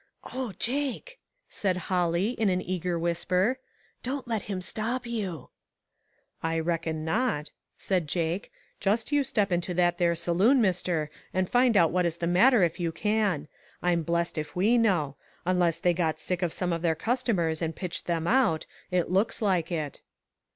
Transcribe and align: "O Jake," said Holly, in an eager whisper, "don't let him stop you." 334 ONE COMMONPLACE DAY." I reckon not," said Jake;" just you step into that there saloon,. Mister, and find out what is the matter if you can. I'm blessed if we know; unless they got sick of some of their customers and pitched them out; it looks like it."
"O 0.35 0.51
Jake," 0.57 1.19
said 1.47 1.77
Holly, 1.77 2.31
in 2.31 2.49
an 2.49 2.59
eager 2.59 2.97
whisper, 2.97 3.59
"don't 4.01 4.27
let 4.27 4.41
him 4.49 4.59
stop 4.59 5.05
you." 5.05 5.51
334 6.41 6.49
ONE 6.49 6.55
COMMONPLACE 6.55 6.55
DAY." 6.55 6.57
I 6.57 6.65
reckon 6.65 7.05
not," 7.05 7.51
said 7.77 8.07
Jake;" 8.07 8.51
just 8.79 9.11
you 9.11 9.23
step 9.23 9.51
into 9.51 9.75
that 9.75 9.99
there 9.99 10.15
saloon,. 10.15 10.59
Mister, 10.59 11.11
and 11.35 11.47
find 11.47 11.77
out 11.77 11.91
what 11.91 12.07
is 12.07 12.17
the 12.17 12.25
matter 12.25 12.63
if 12.63 12.79
you 12.79 12.91
can. 12.91 13.47
I'm 13.83 14.01
blessed 14.01 14.39
if 14.39 14.55
we 14.55 14.75
know; 14.79 15.17
unless 15.45 15.77
they 15.77 15.93
got 15.93 16.17
sick 16.17 16.41
of 16.41 16.51
some 16.51 16.73
of 16.73 16.81
their 16.81 16.95
customers 16.95 17.61
and 17.61 17.75
pitched 17.75 18.07
them 18.07 18.25
out; 18.25 18.65
it 18.89 19.11
looks 19.11 19.39
like 19.39 19.71
it." 19.71 20.01